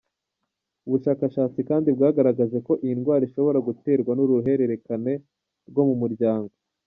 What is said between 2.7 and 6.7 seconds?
iyi ndwara ishobora guterwa n’uruhererekane rwo mu muryango.